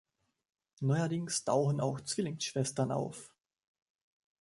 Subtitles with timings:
[0.79, 3.35] Neuerdings tauchen auch Zwillingsschwestern auf.